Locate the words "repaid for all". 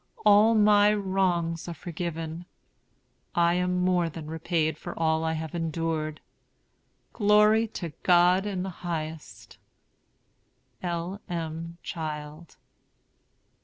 4.25-5.23